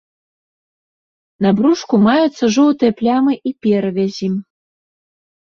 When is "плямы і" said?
3.03-3.53